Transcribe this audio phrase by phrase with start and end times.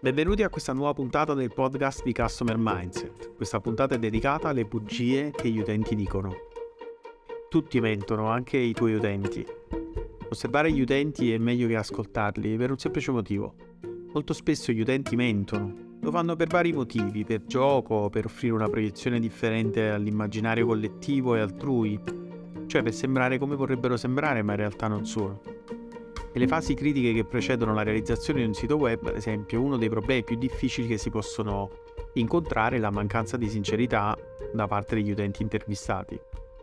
[0.00, 3.34] Benvenuti a questa nuova puntata del podcast di Customer Mindset.
[3.34, 6.32] Questa puntata è dedicata alle bugie che gli utenti dicono.
[7.48, 9.44] Tutti mentono, anche i tuoi utenti.
[10.30, 13.56] Osservare gli utenti è meglio che ascoltarli per un semplice motivo.
[14.12, 15.96] Molto spesso gli utenti mentono.
[16.00, 21.40] Lo fanno per vari motivi, per gioco, per offrire una proiezione differente all'immaginario collettivo e
[21.40, 22.00] altrui,
[22.68, 25.40] cioè per sembrare come vorrebbero sembrare ma in realtà non sono.
[26.32, 29.88] Nelle fasi critiche che precedono la realizzazione di un sito web, ad esempio, uno dei
[29.88, 31.70] problemi più difficili che si possono
[32.14, 34.16] incontrare è la mancanza di sincerità
[34.52, 36.18] da parte degli utenti intervistati.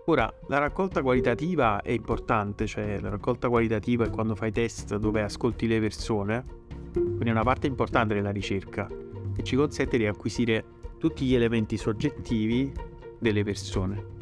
[0.05, 5.23] Ora, la raccolta qualitativa è importante, cioè la raccolta qualitativa è quando fai test dove
[5.23, 6.45] ascolti le persone,
[6.93, 8.87] quindi è una parte importante della ricerca
[9.35, 10.63] e ci consente di acquisire
[10.99, 12.71] tutti gli elementi soggettivi
[13.17, 14.13] delle persone.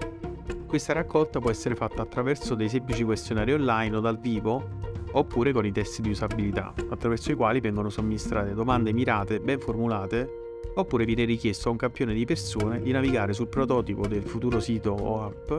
[0.65, 4.79] Questa raccolta può essere fatta attraverso dei semplici questionari online o dal vivo
[5.13, 10.41] oppure con i test di usabilità, attraverso i quali vengono somministrate domande mirate, ben formulate,
[10.75, 14.91] oppure viene richiesto a un campione di persone di navigare sul prototipo del futuro sito
[14.91, 15.51] o app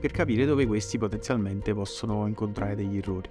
[0.00, 3.28] per capire dove questi potenzialmente possono incontrare degli errori.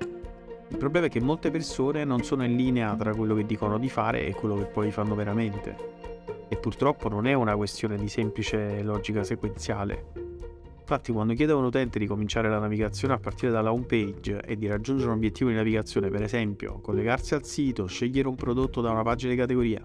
[0.70, 3.90] Il problema è che molte persone non sono in linea tra quello che dicono di
[3.90, 5.76] fare e quello che poi fanno veramente.
[6.50, 10.23] E purtroppo non è una questione di semplice logica sequenziale,
[10.84, 14.42] Infatti quando chiedo a un utente di cominciare la navigazione a partire dalla home page
[14.42, 18.82] e di raggiungere un obiettivo di navigazione, per esempio collegarsi al sito, scegliere un prodotto
[18.82, 19.82] da una pagina di categoria,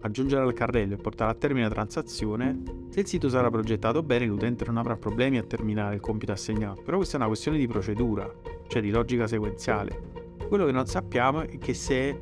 [0.00, 4.26] aggiungere al carrello e portare a termine la transazione, se il sito sarà progettato bene
[4.26, 6.82] l'utente non avrà problemi a terminare il compito assegnato.
[6.82, 8.30] Però questa è una questione di procedura,
[8.68, 10.10] cioè di logica sequenziale.
[10.46, 12.20] Quello che non sappiamo è che se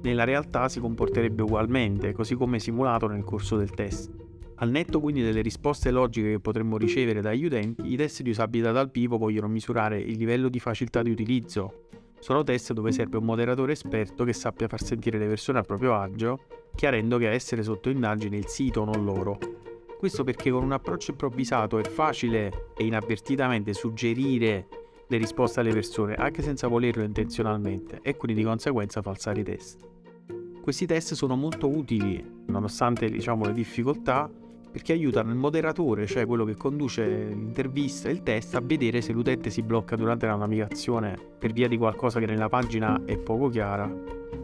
[0.00, 4.23] nella realtà si comporterebbe ugualmente, così come simulato nel corso del test.
[4.56, 8.70] Al netto quindi delle risposte logiche che potremmo ricevere dagli utenti, i test di usabilità
[8.70, 11.88] dal vivo vogliono misurare il livello di facilità di utilizzo.
[12.20, 15.94] Sono test dove serve un moderatore esperto che sappia far sentire le persone a proprio
[15.94, 16.38] agio,
[16.74, 19.38] chiarendo che a essere sotto indagine il sito, non loro.
[19.98, 24.68] Questo perché con un approccio improvvisato è facile e inavvertitamente suggerire
[25.06, 29.78] le risposte alle persone, anche senza volerlo intenzionalmente, e quindi di conseguenza falsare i test.
[30.62, 34.30] Questi test sono molto utili, nonostante diciamo, le difficoltà,
[34.74, 39.12] perché aiutano il moderatore, cioè quello che conduce l'intervista e il test, a vedere se
[39.12, 43.50] l'utente si blocca durante la navigazione per via di qualcosa che nella pagina è poco
[43.50, 43.88] chiara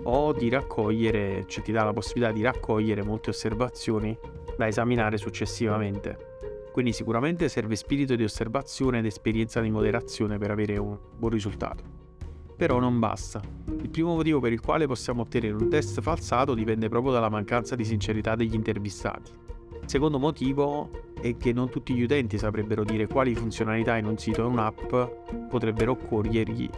[0.04, 4.16] o di raccogliere, cioè ti dà la possibilità di raccogliere molte osservazioni
[4.56, 6.36] da esaminare successivamente.
[6.70, 11.82] Quindi sicuramente serve spirito di osservazione ed esperienza di moderazione per avere un buon risultato.
[12.56, 13.40] Però non basta.
[13.82, 17.74] Il primo motivo per il quale possiamo ottenere un test falsato dipende proprio dalla mancanza
[17.74, 19.48] di sincerità degli intervistati.
[19.86, 24.42] Secondo motivo è che non tutti gli utenti saprebbero dire quali funzionalità in un sito
[24.42, 24.94] o un'app
[25.48, 26.68] potrebbero occorrergli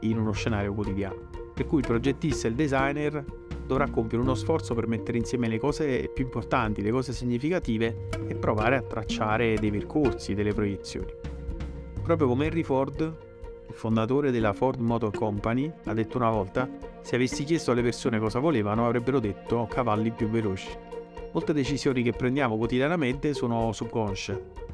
[0.00, 1.28] in uno scenario quotidiano.
[1.54, 3.24] Per cui il progettista e il designer
[3.66, 8.34] dovrà compiere uno sforzo per mettere insieme le cose più importanti, le cose significative e
[8.34, 11.12] provare a tracciare dei percorsi, delle proiezioni.
[12.02, 13.00] Proprio come Henry Ford,
[13.68, 16.68] il fondatore della Ford Motor Company, ha detto una volta,
[17.00, 20.68] se avessi chiesto alle persone cosa volevano avrebbero detto cavalli più veloci.
[21.32, 24.64] Molte decisioni che prendiamo quotidianamente sono subconsce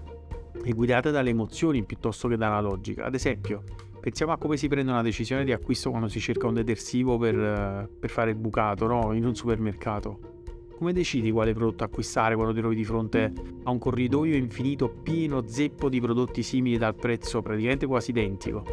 [0.64, 3.04] e guidate dalle emozioni piuttosto che dalla logica.
[3.04, 3.64] Ad esempio,
[4.00, 7.88] pensiamo a come si prende una decisione di acquisto quando si cerca un detersivo per,
[7.98, 9.12] per fare il bucato no?
[9.12, 10.30] in un supermercato.
[10.76, 15.46] Come decidi quale prodotto acquistare quando ti trovi di fronte a un corridoio infinito pieno
[15.46, 18.64] zeppo di prodotti simili dal prezzo praticamente quasi identico?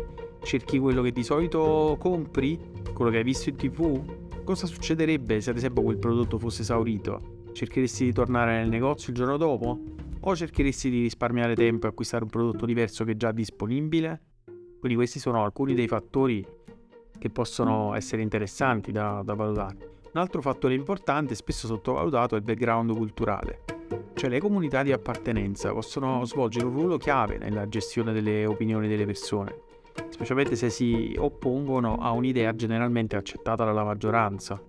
[0.41, 2.59] Cerchi quello che di solito compri?
[2.93, 4.01] Quello che hai visto in tv?
[4.43, 7.38] Cosa succederebbe se ad esempio quel prodotto fosse esaurito?
[7.51, 9.79] Cercheresti di tornare nel negozio il giorno dopo?
[10.21, 14.21] O cercheresti di risparmiare tempo e acquistare un prodotto diverso che è già disponibile?
[14.79, 16.45] Quindi questi sono alcuni dei fattori
[17.17, 19.97] che possono essere interessanti da, da valutare.
[20.11, 23.63] Un altro fattore importante, spesso sottovalutato, è il background culturale.
[24.13, 29.05] Cioè le comunità di appartenenza possono svolgere un ruolo chiave nella gestione delle opinioni delle
[29.05, 29.61] persone,
[30.09, 34.61] specialmente se si oppongono a un'idea generalmente accettata dalla maggioranza.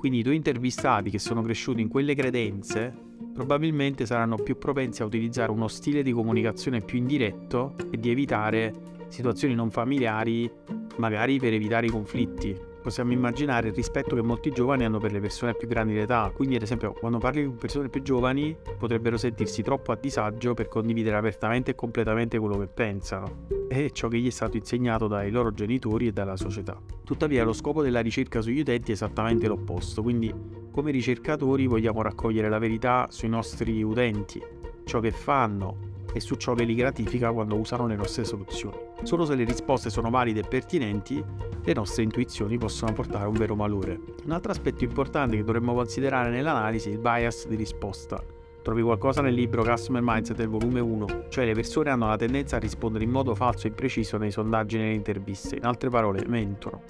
[0.00, 2.90] Quindi i tuoi intervistati che sono cresciuti in quelle credenze
[3.34, 8.72] probabilmente saranno più propensi a utilizzare uno stile di comunicazione più indiretto e di evitare
[9.08, 10.50] situazioni non familiari,
[10.96, 15.20] magari per evitare i conflitti possiamo immaginare il rispetto che molti giovani hanno per le
[15.20, 16.30] persone più grandi d'età.
[16.34, 20.68] Quindi, ad esempio, quando parli con persone più giovani, potrebbero sentirsi troppo a disagio per
[20.68, 23.46] condividere apertamente e completamente quello che pensano.
[23.68, 26.78] E ciò che gli è stato insegnato dai loro genitori e dalla società.
[27.04, 30.02] Tuttavia, lo scopo della ricerca sugli utenti è esattamente l'opposto.
[30.02, 30.32] Quindi,
[30.70, 34.42] come ricercatori, vogliamo raccogliere la verità sui nostri utenti,
[34.84, 38.76] ciò che fanno, e su ciò che li gratifica quando usano le nostre soluzioni.
[39.02, 41.22] Solo se le risposte sono valide e pertinenti,
[41.62, 43.98] le nostre intuizioni possono portare un vero valore.
[44.24, 48.22] Un altro aspetto importante che dovremmo considerare nell'analisi è il bias di risposta.
[48.62, 52.56] Trovi qualcosa nel libro Customer Mindset del volume 1, cioè le persone hanno la tendenza
[52.56, 56.24] a rispondere in modo falso e impreciso nei sondaggi e nelle interviste, in altre parole
[56.26, 56.82] mentono,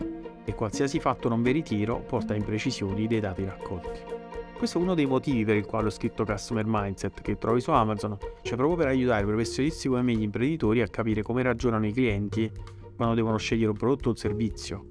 [0.45, 4.20] e qualsiasi fatto non veritiero porta a imprecisioni dei dati raccolti.
[4.61, 7.71] Questo è uno dei motivi per il quale ho scritto Customer Mindset che trovi su
[7.71, 11.93] Amazon, cioè proprio per aiutare professionisti come me, gli imprenditori, a capire come ragionano i
[11.95, 12.53] clienti
[12.95, 14.85] quando devono scegliere un prodotto o un servizio.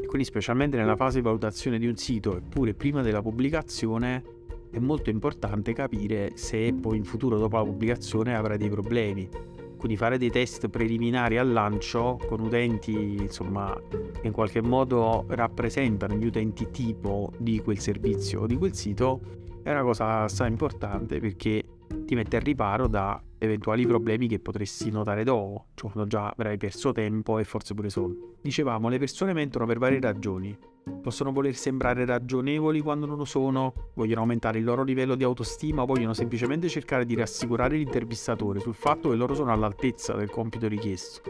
[0.00, 4.22] E quindi specialmente nella fase di valutazione di un sito eppure prima della pubblicazione
[4.70, 9.28] è molto importante capire se poi in futuro dopo la pubblicazione avrai dei problemi
[9.76, 16.14] quindi fare dei test preliminari al lancio con utenti insomma che in qualche modo rappresentano
[16.14, 19.20] gli utenti tipo di quel servizio o di quel sito
[19.62, 21.62] è una cosa assai importante perché
[22.04, 26.56] ti mette al riparo da eventuali problemi che potresti notare dopo, cioè quando già avrai
[26.56, 28.18] perso tempo e forse pure soldi.
[28.40, 30.56] Dicevamo, le persone mentono per varie ragioni.
[31.02, 35.82] Possono voler sembrare ragionevoli quando non lo sono, vogliono aumentare il loro livello di autostima
[35.82, 40.68] o vogliono semplicemente cercare di rassicurare l'intervistatore sul fatto che loro sono all'altezza del compito
[40.68, 41.22] richiesto.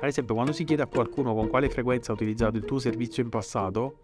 [0.00, 3.22] Ad esempio, quando si chiede a qualcuno con quale frequenza ha utilizzato il tuo servizio
[3.22, 3.96] in passato,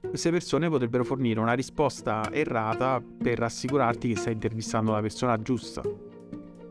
[0.00, 5.82] queste persone potrebbero fornire una risposta errata per rassicurarti che stai intervistando la persona giusta.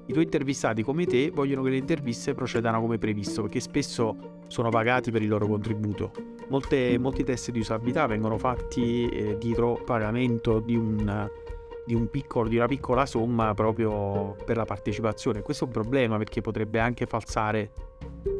[0.08, 4.70] I tuoi intervistati come te vogliono che le interviste procedano come previsto perché spesso sono
[4.70, 6.12] pagati per il loro contributo.
[6.50, 11.28] Molte, molti test di usabilità vengono fatti eh, dietro pagamento di, un,
[11.86, 15.42] di, un piccolo, di una piccola somma proprio per la partecipazione.
[15.42, 17.72] Questo è un problema perché potrebbe anche falsare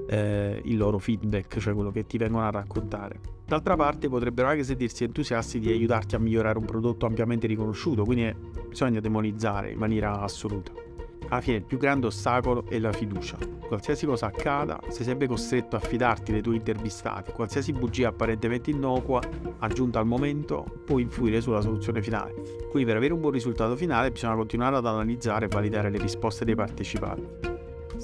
[0.08, 3.20] eh, il loro feedback, cioè quello che ti vengono a raccontare.
[3.46, 8.34] D'altra parte potrebbero anche sentirsi entusiasti di aiutarti a migliorare un prodotto ampiamente riconosciuto, quindi
[8.68, 10.86] bisogna demonizzare in maniera assoluta
[11.30, 13.38] alla fine il più grande ostacolo è la fiducia.
[13.68, 17.32] Qualsiasi cosa accada, sei sempre costretto a fidarti dei tuoi intervistati.
[17.32, 19.22] Qualsiasi bugia apparentemente innocua,
[19.60, 22.34] aggiunta al momento, può influire sulla soluzione finale.
[22.70, 26.46] Quindi per avere un buon risultato finale bisogna continuare ad analizzare e validare le risposte
[26.46, 27.55] dei partecipanti.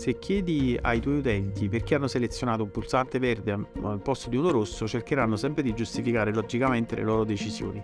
[0.01, 4.49] Se chiedi ai tuoi utenti perché hanno selezionato un pulsante verde al posto di uno
[4.49, 7.83] rosso, cercheranno sempre di giustificare logicamente le loro decisioni,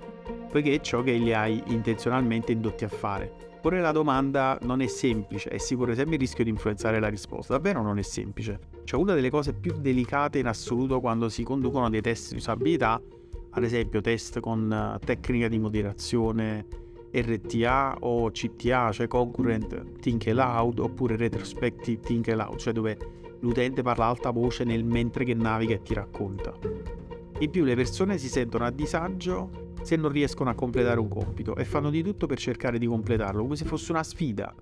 [0.50, 3.32] poiché è ciò che li hai intenzionalmente indotti a fare.
[3.62, 7.08] Porre la domanda non è semplice e si corre sempre il rischio di influenzare la
[7.08, 7.54] risposta.
[7.54, 8.62] Davvero non è semplice.
[8.84, 13.00] Cioè, una delle cose più delicate in assoluto quando si conducono dei test di usabilità,
[13.52, 16.66] ad esempio test con eh, tecnica di moderazione,
[17.12, 22.98] RTA o CTA, cioè Concurrent Think Aloud, oppure Retrospective Think Aloud, cioè dove
[23.40, 26.54] l'utente parla a alta voce nel mentre che naviga e ti racconta.
[27.40, 31.56] In più le persone si sentono a disagio se non riescono a completare un compito
[31.56, 34.54] e fanno di tutto per cercare di completarlo, come se fosse una sfida,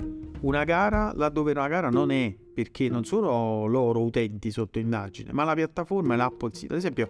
[0.41, 5.43] una gara laddove una gara non è, perché non sono loro utenti sotto indagine, ma
[5.43, 6.43] la piattaforma e l'app.
[6.43, 7.09] Ad esempio,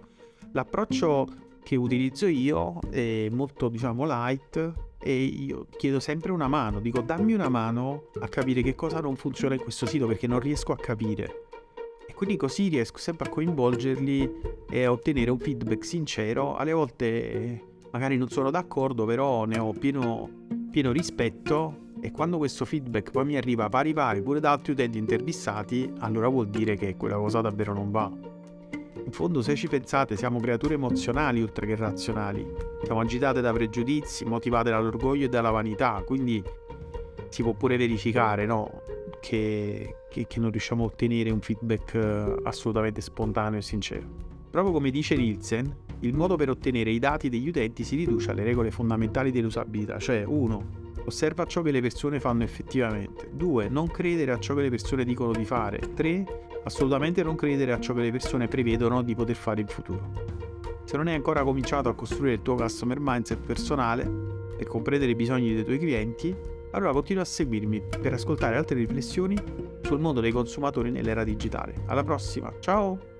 [0.52, 1.26] l'approccio
[1.62, 4.72] che utilizzo io è molto, diciamo, light
[5.06, 9.14] e io chiedo sempre una mano, dico dammi una mano a capire che cosa non
[9.14, 11.44] funziona in questo sito perché non riesco a capire.
[12.08, 14.32] E quindi così riesco sempre a coinvolgerli
[14.68, 17.62] e a ottenere un feedback sincero, alle volte
[17.92, 20.28] magari non sono d'accordo, però ne ho pieno,
[20.72, 24.98] pieno rispetto e quando questo feedback poi mi arriva pari pari pure da altri utenti
[24.98, 28.35] intervistati, allora vuol dire che quella cosa davvero non va.
[29.04, 32.46] In fondo, se ci pensate, siamo creature emozionali oltre che razionali.
[32.82, 36.42] Siamo agitate da pregiudizi, motivate dall'orgoglio e dalla vanità, quindi
[37.28, 38.82] si può pure verificare, no?
[39.20, 44.06] Che, che, che non riusciamo a ottenere un feedback eh, assolutamente spontaneo e sincero.
[44.50, 48.44] Proprio come dice Nielsen, il modo per ottenere i dati degli utenti si riduce alle
[48.44, 50.84] regole fondamentali dell'usabilità, cioè 1.
[51.04, 53.30] Osserva ciò che le persone fanno effettivamente.
[53.32, 53.68] 2.
[53.68, 55.78] Non credere a ciò che le persone dicono di fare.
[55.94, 56.24] 3.
[56.66, 60.10] Assolutamente non credere a ciò che le persone prevedono di poter fare in futuro.
[60.82, 64.04] Se non hai ancora cominciato a costruire il tuo customer mindset personale
[64.56, 66.34] per comprendere i bisogni dei tuoi clienti,
[66.72, 69.36] allora continua a seguirmi per ascoltare altre riflessioni
[69.82, 71.84] sul mondo dei consumatori nell'era digitale.
[71.86, 73.15] Alla prossima, ciao!